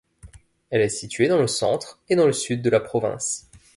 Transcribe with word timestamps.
Elle 0.71 0.81
est 0.81 0.89
située 0.89 1.27
dans 1.27 1.37
le 1.37 1.45
centre 1.45 1.99
et 2.09 2.15
dans 2.15 2.25
le 2.25 2.33
sud 2.33 2.63
de 2.63 2.71
la 2.71 2.79
province. 2.79 3.47